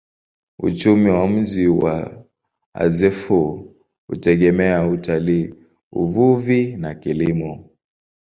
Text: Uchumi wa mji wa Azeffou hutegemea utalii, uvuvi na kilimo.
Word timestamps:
Uchumi 0.59 1.09
wa 1.09 1.27
mji 1.27 1.67
wa 1.67 2.25
Azeffou 2.73 3.75
hutegemea 4.07 4.87
utalii, 4.87 5.53
uvuvi 5.91 6.77
na 6.77 6.95
kilimo. 6.95 7.69